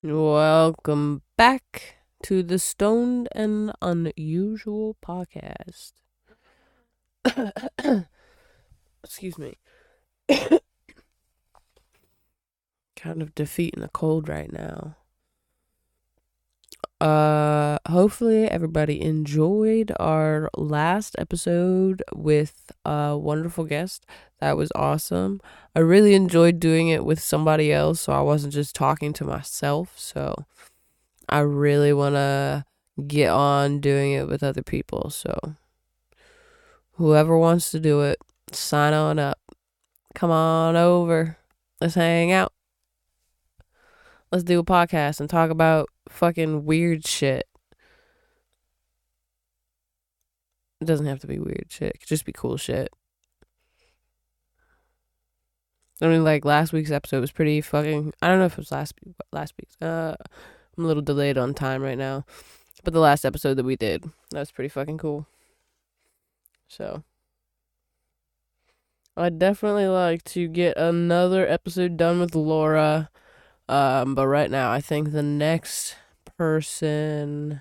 [0.00, 5.90] Welcome back to the Stoned and Unusual podcast.
[9.02, 9.58] Excuse me.
[12.94, 14.94] kind of defeating a cold right now.
[17.00, 24.04] Uh hopefully everybody enjoyed our last episode with a wonderful guest.
[24.40, 25.40] That was awesome.
[25.76, 29.94] I really enjoyed doing it with somebody else so I wasn't just talking to myself.
[29.96, 30.44] So
[31.28, 32.64] I really want to
[33.06, 35.10] get on doing it with other people.
[35.10, 35.54] So
[36.94, 38.18] whoever wants to do it,
[38.52, 39.38] sign on up.
[40.14, 41.36] Come on over.
[41.80, 42.52] Let's hang out.
[44.30, 47.46] Let's do a podcast and talk about fucking weird shit.
[50.80, 51.92] It doesn't have to be weird shit.
[51.94, 52.92] It could just be cool shit.
[56.00, 58.12] I mean, like last week's episode was pretty fucking.
[58.22, 58.94] I don't know if it was last
[59.32, 59.76] last week's.
[59.82, 60.14] Uh,
[60.76, 62.24] I'm a little delayed on time right now,
[62.84, 65.26] but the last episode that we did that was pretty fucking cool.
[66.68, 67.02] So,
[69.16, 73.10] I'd definitely like to get another episode done with Laura.
[73.68, 75.96] Um, but right now, I think the next
[76.36, 77.60] person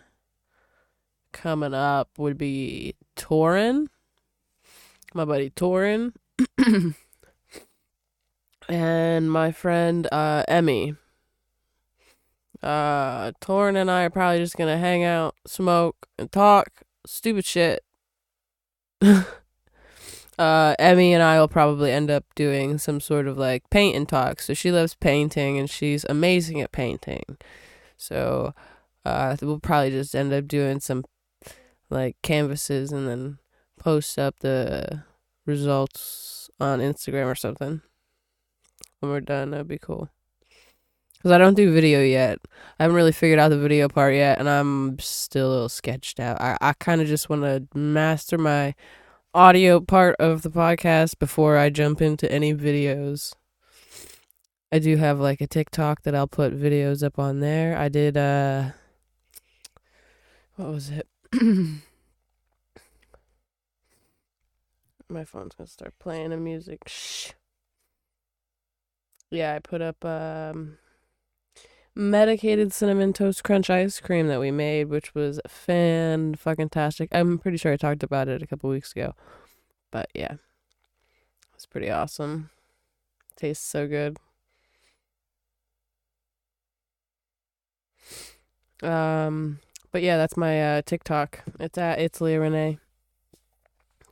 [1.33, 3.87] coming up would be Torin,
[5.13, 6.13] my buddy Torin,
[8.69, 10.95] and my friend uh, Emmy.
[12.63, 17.83] Uh, Torin and I are probably just gonna hang out, smoke, and talk stupid shit.
[20.37, 24.07] uh, Emmy and I will probably end up doing some sort of like paint and
[24.07, 24.41] talk.
[24.41, 27.37] So she loves painting and she's amazing at painting.
[27.97, 28.53] So
[29.05, 31.05] uh, we'll probably just end up doing some
[31.89, 33.39] like canvases and then
[33.79, 35.03] post up the
[35.45, 37.81] results on Instagram or something.
[38.99, 40.09] When we're done, that'd be cool.
[41.23, 42.37] Cause I don't do video yet.
[42.79, 46.19] I haven't really figured out the video part yet, and I'm still a little sketched
[46.19, 46.39] out.
[46.39, 48.75] I, I kind of just want to master my
[49.37, 53.35] audio part of the podcast before I jump into any videos.
[54.71, 57.77] I do have like a TikTok that I'll put videos up on there.
[57.77, 58.71] I did uh
[60.55, 61.07] what was it?
[65.07, 66.79] My phone's gonna start playing the music.
[66.87, 67.33] Shh.
[69.29, 70.79] Yeah, I put up um
[71.97, 77.09] medicated cinnamon toast crunch ice cream that we made, which was fan fucking tastic.
[77.11, 79.15] I'm pretty sure I talked about it a couple weeks ago.
[79.91, 80.35] But yeah.
[81.55, 82.51] It's pretty awesome.
[83.35, 84.17] Tastes so good.
[88.83, 89.59] Um
[89.91, 91.43] but yeah, that's my uh TikTok.
[91.59, 92.77] It's at it's Leah Renee.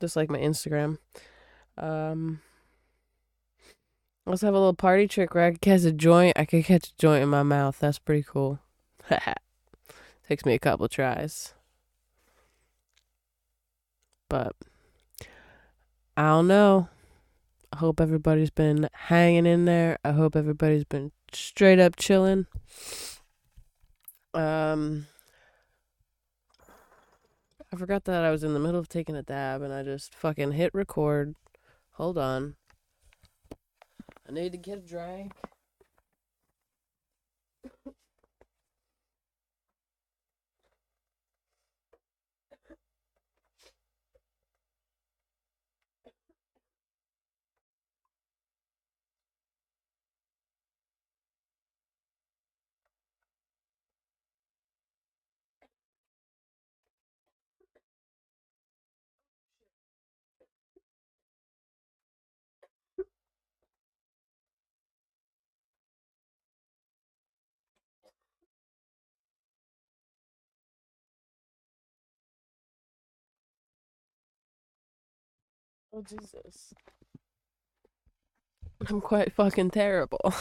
[0.01, 0.97] Just like my Instagram.
[1.77, 2.41] Um
[4.27, 6.37] Also have a little party trick where I could catch a joint.
[6.37, 7.77] I could catch a joint in my mouth.
[7.79, 8.59] That's pretty cool.
[10.27, 11.53] Takes me a couple tries.
[14.27, 14.55] But
[16.17, 16.89] I don't know.
[17.71, 19.99] I hope everybody's been hanging in there.
[20.03, 22.47] I hope everybody's been straight up chilling.
[24.33, 25.07] Um
[27.71, 30.15] I forgot that I was in the middle of taking a dab and I just
[30.15, 31.35] fucking hit record.
[31.93, 32.55] Hold on.
[34.27, 35.33] I need to get a drink.
[75.95, 76.73] Oh Jesus.
[78.89, 80.19] I'm quite fucking terrible.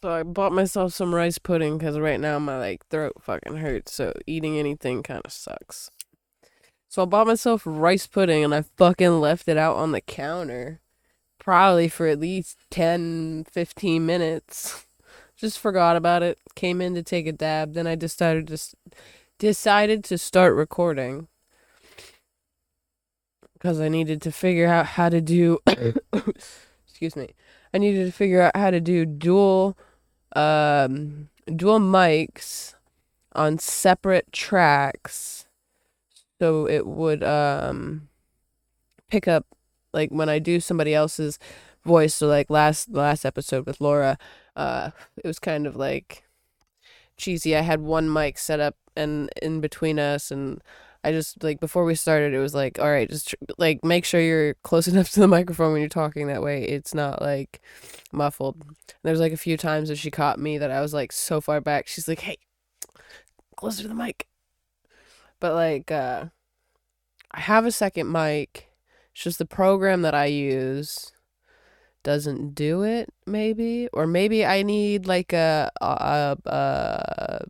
[0.00, 3.92] so I bought myself some rice pudding because right now my like throat fucking hurts.
[3.92, 5.90] So eating anything kind of sucks.
[6.88, 10.78] So I bought myself rice pudding and I fucking left it out on the counter.
[11.40, 14.86] Probably for at least 10, 15 minutes.
[15.36, 16.38] Just forgot about it.
[16.54, 17.74] Came in to take a dab.
[17.74, 18.58] Then I decided to
[19.40, 21.26] decided to start recording
[23.62, 25.60] because I needed to figure out how to do
[26.84, 27.30] excuse me.
[27.72, 29.78] I needed to figure out how to do dual
[30.34, 32.74] um dual mics
[33.34, 35.46] on separate tracks
[36.40, 38.08] so it would um
[39.08, 39.46] pick up
[39.92, 41.38] like when I do somebody else's
[41.84, 42.14] voice.
[42.14, 44.18] So like last last episode with Laura,
[44.56, 46.24] uh, it was kind of like
[47.16, 47.54] cheesy.
[47.54, 50.60] I had one mic set up and in between us, and
[51.04, 54.04] I just like before we started, it was like, all right, just tr- like make
[54.04, 56.26] sure you're close enough to the microphone when you're talking.
[56.28, 57.60] That way, it's not like
[58.12, 58.56] muffled.
[58.64, 61.12] And there was like a few times that she caught me that I was like
[61.12, 61.88] so far back.
[61.88, 62.38] She's like, hey,
[63.56, 64.28] closer to the mic.
[65.40, 66.26] But like, uh,
[67.32, 68.68] I have a second mic.
[69.12, 71.12] It's just the program that I use
[72.02, 77.44] doesn't do it maybe or maybe i need like a, a, a,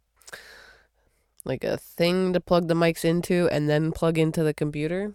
[1.44, 5.14] like a thing to plug the mics into and then plug into the computer?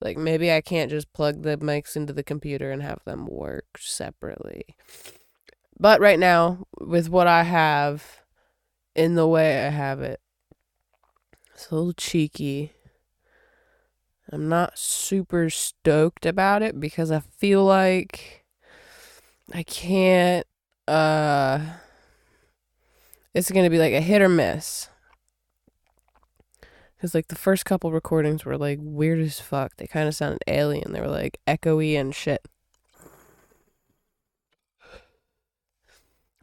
[0.00, 3.66] Like maybe i can't just plug the mics into the computer and have them work
[3.78, 4.64] separately.
[5.78, 8.20] But right now with what i have
[8.94, 10.20] in the way i have it
[11.60, 12.72] it's a little cheeky.
[14.32, 18.46] I'm not super stoked about it because I feel like
[19.52, 20.46] I can't
[20.88, 21.60] uh
[23.34, 24.88] it's going to be like a hit or miss.
[27.00, 29.76] Cuz like the first couple recordings were like weird as fuck.
[29.76, 30.92] They kind of sounded alien.
[30.92, 32.46] They were like echoey and shit.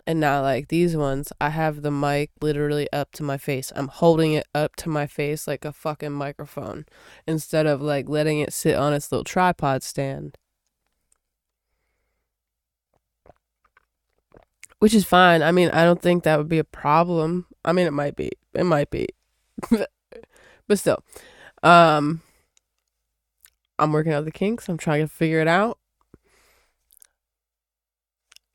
[0.07, 3.73] And now, like these ones, I have the mic literally up to my face.
[3.75, 6.85] I'm holding it up to my face like a fucking microphone
[7.27, 10.37] instead of like letting it sit on its little tripod stand.
[14.79, 15.41] Which is fine.
[15.41, 17.47] I mean, I don't think that would be a problem.
[17.65, 18.31] I mean, it might be.
[18.53, 19.07] It might be.
[20.67, 21.03] but still.
[21.63, 22.21] Um
[23.79, 24.69] I'm working out the kinks.
[24.69, 25.77] I'm trying to figure it out.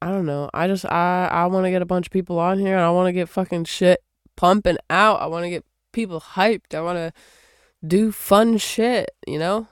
[0.01, 0.51] I don't know.
[0.53, 2.91] I just I I want to get a bunch of people on here and I
[2.91, 4.01] want to get fucking shit
[4.37, 5.21] pumping out.
[5.21, 6.75] I want to get people hyped.
[6.75, 7.13] I want to
[7.87, 9.69] do fun shit, you know?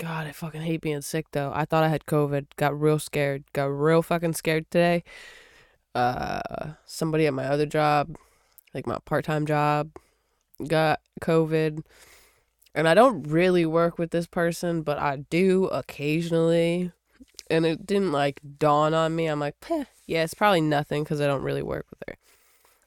[0.00, 1.52] God, I fucking hate being sick though.
[1.54, 2.46] I thought I had COVID.
[2.56, 3.44] Got real scared.
[3.52, 5.04] Got real fucking scared today.
[5.94, 8.16] Uh somebody at my other job,
[8.72, 9.90] like my part-time job,
[10.66, 11.84] got COVID.
[12.74, 16.92] And I don't really work with this person, but I do occasionally
[17.50, 19.26] and it didn't like dawn on me.
[19.26, 22.16] I'm like, eh, yeah, it's probably nothing because I don't really work with her.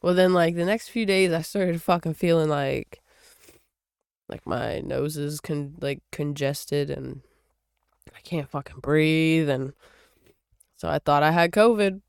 [0.02, 3.03] Well, then like the next few days, I started fucking feeling like,
[4.34, 7.22] like my nose is con like congested and
[8.16, 9.74] I can't fucking breathe, and
[10.76, 12.02] so I thought I had COVID.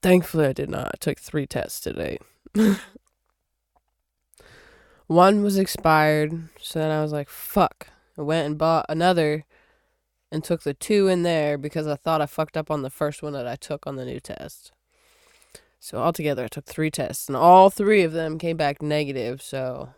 [0.00, 0.92] Thankfully, I did not.
[0.94, 2.16] I took three tests today.
[5.06, 7.88] One was expired, so then I was like, fuck.
[8.16, 9.44] I went and bought another
[10.32, 13.22] and took the two in there because I thought I fucked up on the first
[13.22, 14.72] one that I took on the new test.
[15.78, 19.42] So altogether, I took three tests, and all three of them came back negative.
[19.42, 19.90] So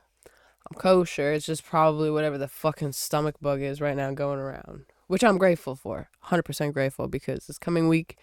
[0.73, 1.33] kosher.
[1.33, 5.39] It's just probably whatever the fucking stomach bug is right now going around, which I'm
[5.39, 6.09] grateful for.
[6.27, 8.17] 100% grateful because this coming week,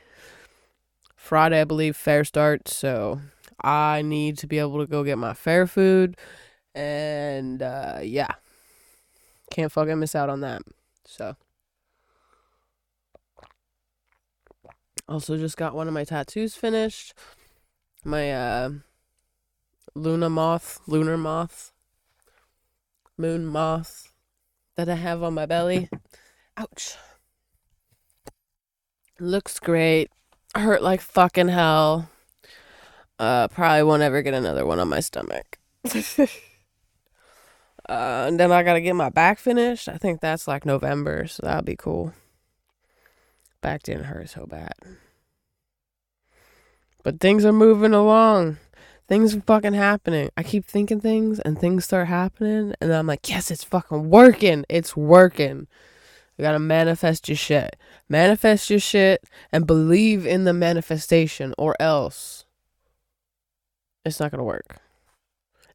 [1.15, 2.75] Friday, I believe, fair starts.
[2.75, 3.21] So
[3.61, 6.17] I need to be able to go get my fair food.
[6.75, 8.35] And uh, yeah,
[9.51, 10.61] can't fucking miss out on that.
[11.05, 11.35] So.
[15.07, 17.15] Also, just got one of my tattoos finished.
[18.05, 18.69] My uh,
[19.95, 21.73] Luna moth, lunar moth,
[23.19, 24.11] moon moth
[24.75, 25.89] that I have on my belly.
[26.57, 26.95] Ouch.
[29.19, 30.09] Looks great.
[30.55, 32.09] Hurt like fucking hell.
[33.19, 35.59] Uh, probably won't ever get another one on my stomach.
[35.93, 36.27] uh,
[37.89, 39.89] and then I gotta get my back finished.
[39.89, 42.13] I think that's like November, so that'll be cool.
[43.61, 44.73] Back didn't hurt so bad.
[47.03, 48.57] But things are moving along.
[49.09, 50.29] Things are fucking happening.
[50.37, 54.65] I keep thinking things and things start happening and I'm like, yes, it's fucking working.
[54.69, 55.65] It's working.
[56.37, 57.75] You gotta manifest your shit.
[58.07, 62.45] Manifest your shit and believe in the manifestation or else
[64.05, 64.79] it's not gonna work.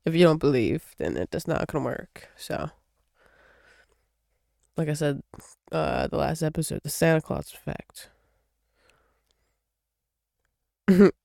[0.04, 2.28] If you don't believe, then it's not gonna work.
[2.36, 2.70] So
[4.76, 5.24] like I said,
[5.72, 8.10] uh, the last episode, the Santa Claus effect.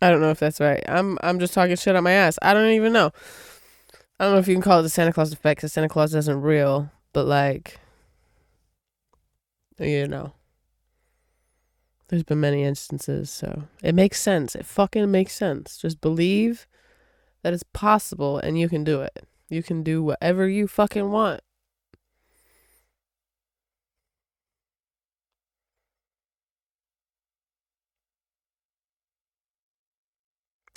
[0.00, 0.82] I don't know if that's right.
[0.88, 2.38] I'm I'm just talking shit on my ass.
[2.42, 3.10] I don't even know.
[4.20, 6.14] I don't know if you can call it the Santa Claus effect because Santa Claus
[6.14, 7.78] isn't real, but like,
[9.78, 10.32] you know,
[12.08, 14.56] there's been many instances, so it makes sense.
[14.56, 15.78] It fucking makes sense.
[15.78, 16.66] Just believe
[17.42, 19.24] that it's possible and you can do it.
[19.48, 21.40] You can do whatever you fucking want.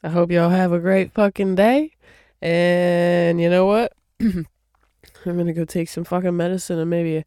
[0.03, 1.91] I hope y'all have a great fucking day.
[2.41, 3.93] And you know what?
[4.19, 4.47] I'm
[5.25, 7.25] gonna go take some fucking medicine and maybe a,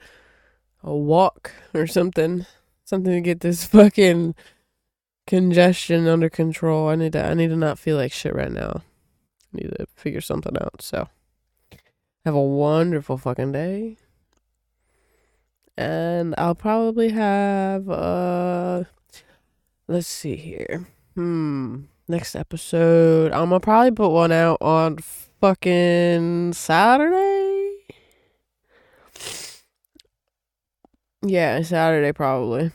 [0.83, 2.47] a walk or something.
[2.85, 4.35] Something to get this fucking
[5.27, 6.89] congestion under control.
[6.89, 8.83] I need to I need to not feel like shit right now.
[8.83, 10.83] I need to figure something out.
[10.83, 11.09] So
[12.25, 13.99] have a wonderful fucking day.
[15.77, 18.85] And I'll probably have uh
[19.87, 20.89] let's see here.
[21.15, 21.83] Hmm.
[22.07, 23.33] Next episode.
[23.33, 24.99] I'm gonna probably put one out on
[25.41, 27.79] fucking Saturday.
[31.23, 32.73] Yeah, Saturday probably.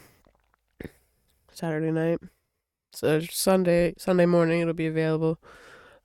[1.51, 2.19] Saturday night.
[2.91, 5.37] So Sunday Sunday morning it'll be available.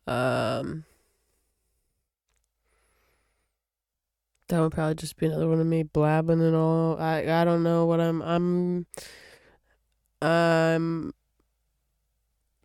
[0.06, 0.84] Um
[4.48, 6.98] that would probably just be another one of me blabbing and all.
[7.00, 8.86] I I don't know what I'm I'm
[10.20, 11.14] I'm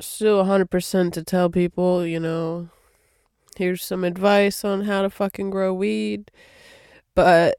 [0.02, 2.70] still 100% to tell people, you know,
[3.58, 6.32] here's some advice on how to fucking grow weed.
[7.16, 7.58] But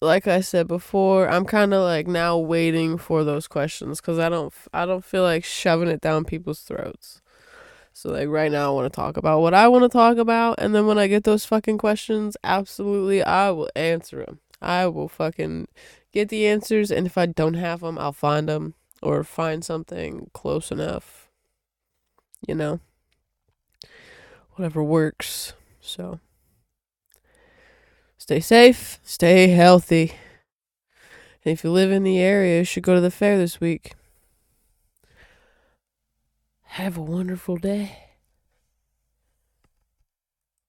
[0.00, 4.28] like I said before, I'm kind of like now waiting for those questions cuz I
[4.28, 7.20] don't I don't feel like shoving it down people's throats.
[7.92, 10.56] So like right now I want to talk about what I want to talk about
[10.58, 14.40] and then when I get those fucking questions, absolutely I will answer them.
[14.60, 15.68] I will fucking
[16.12, 20.30] get the answers and if I don't have them, I'll find them or find something
[20.32, 21.28] close enough.
[22.46, 22.80] You know.
[24.52, 25.54] Whatever works.
[25.80, 26.20] So
[28.18, 30.12] stay safe, stay healthy.
[31.44, 33.94] And if you live in the area, you should go to the fair this week.
[36.62, 38.11] Have a wonderful day.